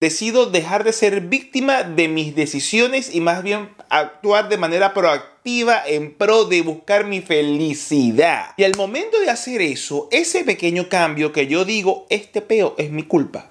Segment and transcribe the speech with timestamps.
[0.00, 5.82] Decido dejar de ser víctima de mis decisiones y más bien actuar de manera proactiva
[5.86, 8.54] en pro de buscar mi felicidad.
[8.56, 12.90] Y al momento de hacer eso, ese pequeño cambio que yo digo, este peo es
[12.90, 13.50] mi culpa.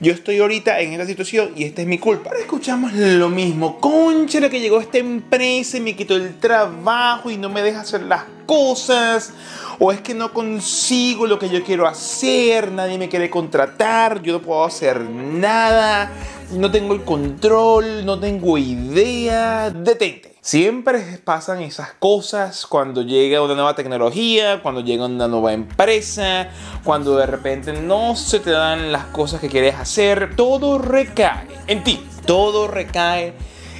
[0.00, 2.30] Yo estoy ahorita en esta situación y esta es mi culpa.
[2.30, 3.78] Ahora escuchamos lo mismo.
[3.78, 8.00] Concha, que llegó esta empresa y me quitó el trabajo y no me deja hacer
[8.04, 9.32] las cosas
[9.78, 14.34] o es que no consigo lo que yo quiero hacer, nadie me quiere contratar, yo
[14.34, 16.12] no puedo hacer nada,
[16.52, 20.34] no tengo el control, no tengo idea, detente.
[20.42, 26.50] Siempre pasan esas cosas cuando llega una nueva tecnología, cuando llega una nueva empresa,
[26.84, 30.36] cuando de repente no se te dan las cosas que quieres hacer.
[30.36, 32.04] Todo recae en ti.
[32.26, 33.34] Todo recae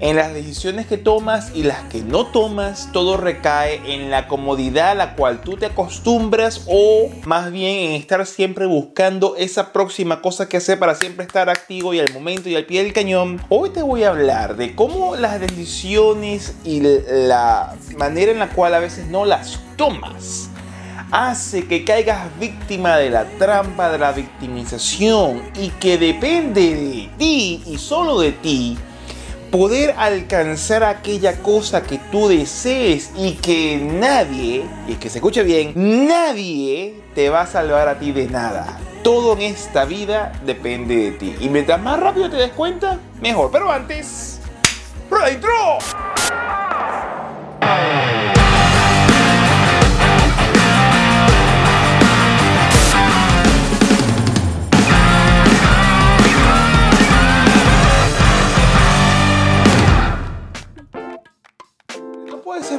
[0.00, 4.90] en las decisiones que tomas y las que no tomas, todo recae en la comodidad
[4.90, 10.20] a la cual tú te acostumbras o más bien en estar siempre buscando esa próxima
[10.20, 13.40] cosa que hacer para siempre estar activo y al momento y al pie del cañón.
[13.48, 18.74] Hoy te voy a hablar de cómo las decisiones y la manera en la cual
[18.74, 20.50] a veces no las tomas
[21.10, 27.62] hace que caigas víctima de la trampa de la victimización y que depende de ti
[27.64, 28.76] y solo de ti
[29.50, 35.72] poder alcanzar aquella cosa que tú desees y que nadie, y que se escuche bien,
[35.74, 38.78] nadie te va a salvar a ti de nada.
[39.02, 41.36] Todo en esta vida depende de ti.
[41.40, 43.50] Y mientras más rápido te des cuenta, mejor.
[43.52, 44.40] Pero antes,
[45.08, 46.05] ¡Prueba intro!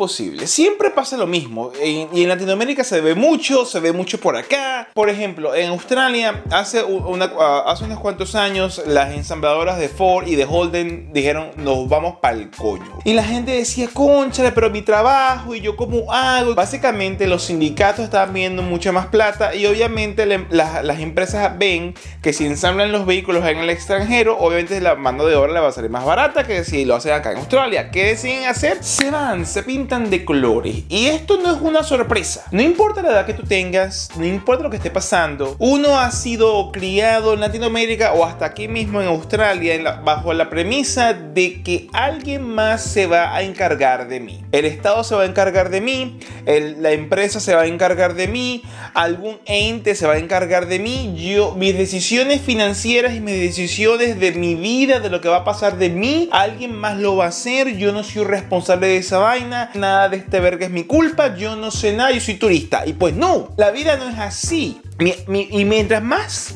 [0.00, 0.46] Posible.
[0.46, 1.72] Siempre pasa lo mismo.
[1.84, 4.88] y en Latinoamérica se ve mucho, se ve mucho por acá.
[4.94, 7.26] Por ejemplo, en Australia, hace, una,
[7.66, 12.38] hace unos cuantos años, las ensambladoras de Ford y de Holden dijeron, nos vamos para
[12.38, 12.98] el coño.
[13.04, 16.54] Y la gente decía, conchale, pero mi trabajo y yo cómo hago.
[16.54, 22.46] Básicamente los sindicatos estaban viendo mucha más plata y obviamente las empresas ven que si
[22.46, 25.90] ensamblan los vehículos en el extranjero, obviamente la mano de obra le va a salir
[25.90, 27.90] más barata que si lo hacen acá en Australia.
[27.90, 28.82] ¿Qué deciden hacer?
[28.82, 30.84] Se van, se pintan de colores.
[30.88, 32.44] Y esto no es una sorpresa.
[32.52, 36.12] No importa la edad que tú tengas, no importa lo que esté pasando, uno ha
[36.12, 41.88] sido criado en Latinoamérica o hasta aquí mismo en Australia bajo la premisa de que
[41.92, 44.44] alguien más se va a encargar de mí.
[44.52, 48.28] El Estado se va a encargar de mí, la empresa se va a encargar de
[48.28, 48.62] mí,
[48.94, 51.16] algún ente se va a encargar de mí.
[51.16, 55.44] Yo, mis decisiones financieras y mis decisiones de mi vida, de lo que va a
[55.44, 57.76] pasar de mí, alguien más lo va a hacer.
[57.76, 61.56] Yo no soy responsable de esa vaina nada de este verga es mi culpa, yo
[61.56, 62.86] no sé nada, yo soy turista.
[62.86, 64.80] Y pues no, la vida no es así.
[65.28, 66.54] y mientras más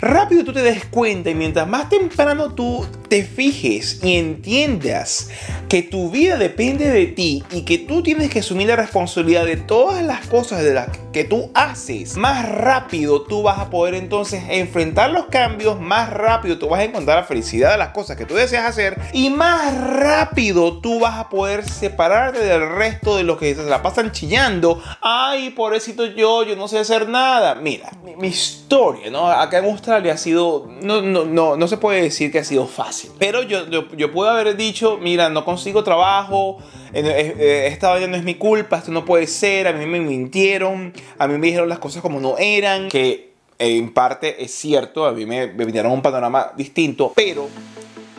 [0.00, 5.30] rápido tú te des cuenta y mientras más temprano tú te fijes y entiendas
[5.68, 9.56] que tu vida depende de ti y que tú tienes que asumir la responsabilidad de
[9.56, 14.42] todas las cosas de las que tú haces, más rápido tú vas a poder entonces
[14.48, 18.26] enfrentar los cambios, más rápido tú vas a encontrar la felicidad de las cosas que
[18.26, 23.38] tú deseas hacer y más rápido tú vas a poder separarte del resto de los
[23.38, 24.82] que se la pasan chillando.
[25.00, 27.54] Ay, pobrecito yo, yo no sé hacer nada.
[27.54, 29.28] Mira, mi, historia, ¿no?
[29.28, 32.66] Acá en Australia ha sido, no, no, no, no se puede decir que ha sido
[32.66, 36.58] fácil pero yo, yo, puedo haber dicho, mira, no consigo trabajo,
[36.92, 40.00] eh, eh, esta vaina no es mi culpa, esto no puede ser, a mí me
[40.00, 45.06] mintieron, a mí me dijeron las cosas como no eran, que en parte es cierto,
[45.06, 47.48] a mí me, me vinieron un panorama distinto, pero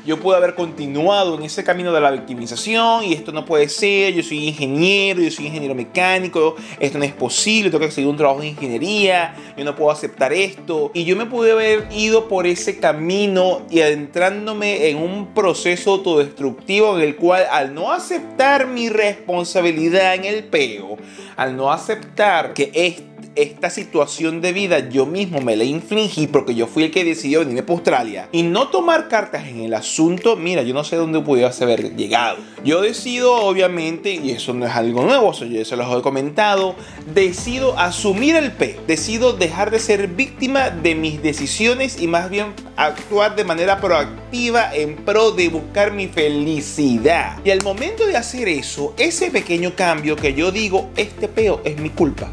[0.08, 4.14] yo pude haber continuado en ese camino de la victimización y esto no puede ser,
[4.14, 8.16] yo soy ingeniero, yo soy ingeniero mecánico, esto no es posible, tengo que seguir un
[8.16, 10.92] trabajo de ingeniería, yo no puedo aceptar esto.
[10.94, 16.98] Y yo me pude haber ido por ese camino y adentrándome en un proceso autodestructivo
[16.98, 20.96] en el cual al no aceptar mi responsabilidad en el peo,
[21.36, 26.56] al no aceptar que esto esta situación de vida yo mismo me la infligí porque
[26.56, 30.36] yo fui el que decidió venirme para Australia y no tomar cartas en el asunto,
[30.36, 32.38] mira, yo no sé dónde pudiera haber llegado.
[32.64, 36.76] Yo decido, obviamente, y eso no es algo nuevo, eso yo se los he comentado,
[37.14, 42.54] decido asumir el P, decido dejar de ser víctima de mis decisiones y más bien
[42.76, 47.38] actuar de manera proactiva en pro de buscar mi felicidad.
[47.46, 51.78] Y al momento de hacer eso, ese pequeño cambio que yo digo, este peo es
[51.78, 52.32] mi culpa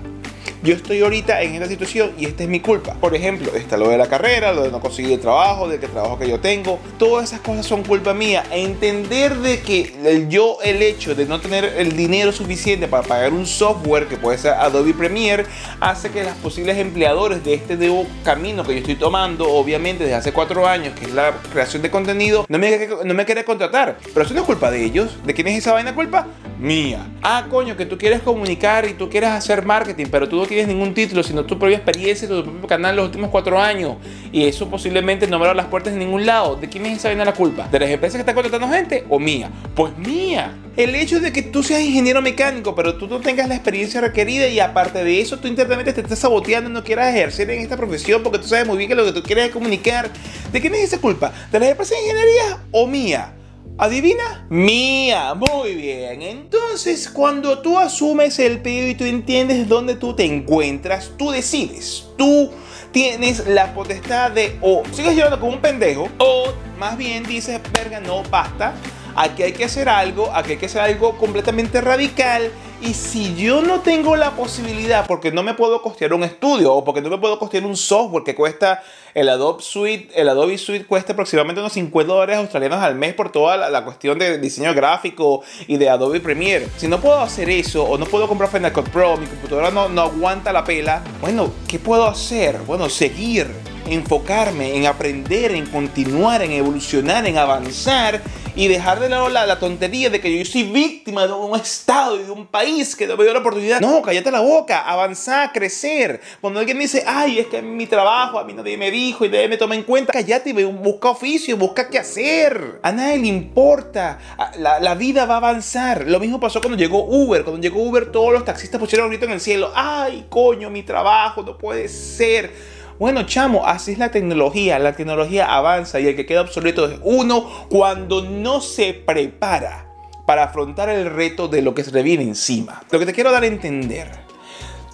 [0.65, 2.95] yo estoy ahorita en esta situación y esta es mi culpa.
[2.95, 5.89] Por ejemplo, está lo de la carrera, lo de no conseguir el trabajo, de que
[5.89, 8.45] trabajo que yo tengo, todas esas cosas son culpa mía.
[8.51, 13.47] Entender de que yo, el hecho de no tener el dinero suficiente para pagar un
[13.47, 15.45] software que puede ser Adobe Premiere,
[15.81, 20.17] hace que los posibles empleadores de este nuevo camino que yo estoy tomando, obviamente desde
[20.17, 23.99] hace cuatro años, que es la creación de contenido, no me, no me quiere contratar.
[24.15, 25.19] Pero eso no es culpa de ellos.
[25.27, 26.27] ¿De quién es esa vaina culpa?
[26.59, 27.07] Mía.
[27.23, 30.75] Ah, coño, que tú quieres comunicar y tú quieres hacer marketing, pero tú no tienes
[30.75, 33.97] ningún título, sino tu propia experiencia, tu propio canal los últimos cuatro años.
[34.33, 36.57] Y eso posiblemente no me abre las puertas en ningún lado.
[36.57, 37.69] ¿De quién es esa vaina la culpa?
[37.69, 39.51] ¿De las empresas que están contratando gente o mía?
[39.75, 40.57] Pues mía.
[40.77, 44.49] El hecho de que tú seas ingeniero mecánico, pero tú no tengas la experiencia requerida
[44.49, 47.77] y aparte de eso tú internamente te estás saboteando y no quieras ejercer en esta
[47.77, 50.11] profesión porque tú sabes muy bien que lo que tú quieres es comunicar.
[50.53, 51.33] ¿De quién es esa culpa?
[51.53, 53.33] ¿De las empresas de ingeniería o mía?
[53.77, 54.47] ¿Adivina?
[54.51, 56.23] Mía, muy bien.
[56.23, 62.07] Entonces, cuando tú asumes el pedido y tú entiendes dónde tú te encuentras, tú decides.
[62.17, 62.53] Tú
[62.93, 67.99] tienes la potestad de o sigues llorando como un pendejo o más bien dices, verga,
[67.99, 68.75] no, basta.
[69.17, 72.51] Aquí hay que hacer algo, aquí hay que hacer algo completamente radical
[72.83, 76.85] y si yo no tengo la posibilidad, porque no me puedo costear un estudio o
[76.85, 78.83] porque no me puedo costear un software que cuesta
[79.15, 83.31] el Adobe Suite, el Adobe Suite cuesta aproximadamente unos 50 dólares australianos al mes por
[83.31, 86.67] toda la, cuestión de diseño gráfico y de Adobe Premiere.
[86.77, 89.89] Si no puedo hacer eso o no puedo comprar Final Cut Pro, mi computadora no,
[89.89, 92.59] no aguanta la pela, bueno, ¿qué puedo hacer?
[92.67, 93.47] Bueno, seguir
[93.87, 98.23] enfocarme en aprender, en continuar, en evolucionar, en avanzar
[98.57, 102.25] y dejar de lado la, tontería de que yo soy víctima de un estado y
[102.25, 103.81] de un país que no me dio la oportunidad.
[103.81, 106.21] No, cállate la boca, avanzar, crecer.
[106.41, 109.49] Cuando alguien dice, ay, es que mi trabajo, a mí nadie me dijo y nadie
[109.49, 112.79] me toma en cuenta, cállate y busca oficio, busca qué hacer.
[112.83, 114.19] A nadie le importa.
[114.59, 116.07] La, la vida va a avanzar.
[116.07, 117.43] Lo mismo pasó cuando llegó Uber.
[117.43, 119.73] Cuando llegó Uber, todos los taxistas pusieron un grito en el cielo.
[119.75, 122.53] Ay, coño, mi trabajo no puede ser.
[122.99, 124.79] Bueno, chamo, así es la tecnología.
[124.79, 129.91] La tecnología avanza y el que queda obsoleto es uno cuando no se prepara
[130.27, 132.83] para afrontar el reto de lo que se le viene encima.
[132.91, 134.24] Lo que te quiero dar a entender,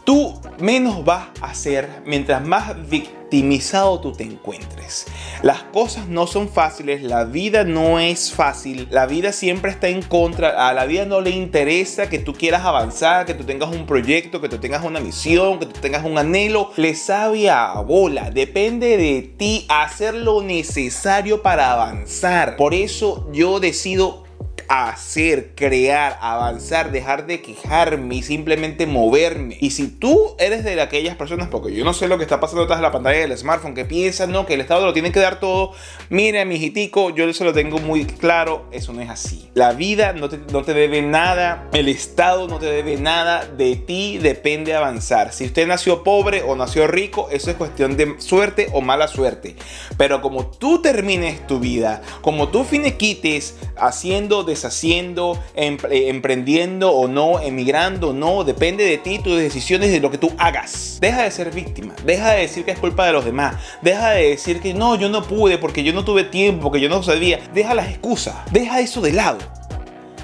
[0.04, 5.06] tú menos vas a hacer mientras más victimizado tú te encuentres.
[5.42, 10.02] Las cosas no son fáciles, la vida no es fácil, la vida siempre está en
[10.02, 13.86] contra, a la vida no le interesa que tú quieras avanzar, que tú tengas un
[13.86, 18.30] proyecto, que tú tengas una misión, que tú tengas un anhelo, le sabe a bola,
[18.30, 22.56] depende de ti hacer lo necesario para avanzar.
[22.56, 24.24] Por eso yo decido
[24.70, 29.58] hacer, crear, avanzar, dejar de quejarme y simplemente moverme.
[29.60, 32.62] Y si tú eres de aquellas personas, porque yo no sé lo que está pasando
[32.62, 35.18] detrás de la pantalla del smartphone, que piensan, no, que el Estado lo tiene que
[35.18, 35.72] dar todo,
[36.08, 39.50] mire, mi hijitico, yo se lo tengo muy claro, eso no es así.
[39.54, 43.74] La vida no te, no te debe nada, el Estado no te debe nada, de
[43.74, 45.32] ti depende avanzar.
[45.32, 49.56] Si usted nació pobre o nació rico, eso es cuestión de suerte o mala suerte.
[49.96, 57.40] Pero como tú termines tu vida, como tú finiquites haciendo de haciendo, emprendiendo o no,
[57.40, 60.98] emigrando o no, depende de ti, tus decisiones, de lo que tú hagas.
[61.00, 64.30] Deja de ser víctima, deja de decir que es culpa de los demás, deja de
[64.30, 67.40] decir que no, yo no pude porque yo no tuve tiempo, porque yo no sabía.
[67.54, 69.38] Deja las excusas, deja eso de lado.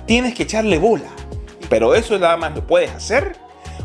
[0.07, 1.11] Tienes que echarle bola.
[1.69, 3.37] Pero eso nada más lo puedes hacer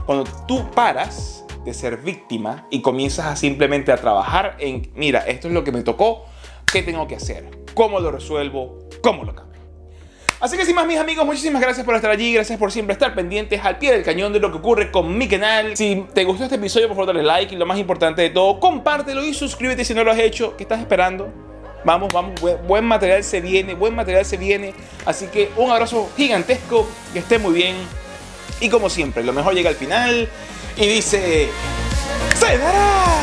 [0.05, 5.47] cuando tú paras de ser víctima y comienzas a simplemente a trabajar en, mira, esto
[5.47, 6.25] es lo que me tocó,
[6.71, 7.49] ¿qué tengo que hacer?
[7.73, 8.79] ¿Cómo lo resuelvo?
[9.01, 9.50] ¿Cómo lo cambio?
[10.41, 13.13] Así que sin más mis amigos, muchísimas gracias por estar allí, gracias por siempre estar
[13.13, 15.77] pendientes al pie del cañón de lo que ocurre con mi canal.
[15.77, 18.59] Si te gustó este episodio, por favor dale like y lo más importante de todo,
[18.59, 20.57] compártelo y suscríbete si no lo has hecho.
[20.57, 21.31] ¿Qué estás esperando?
[21.85, 22.33] Vamos, vamos,
[22.67, 24.73] buen material se viene, buen material se viene.
[25.05, 27.75] Así que un abrazo gigantesco, que esté muy bien.
[28.59, 30.27] Y como siempre, lo mejor llega al final
[30.75, 31.49] y dice...
[32.35, 33.20] ¡Se!